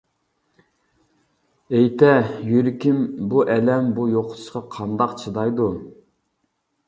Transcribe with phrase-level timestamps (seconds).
[1.75, 2.09] ئېيتە،
[2.53, 3.03] يۈرىكىم
[3.33, 5.71] بۇ ئەلەم، بۇ يوقىتىشقا قانداق چىدايدۇ!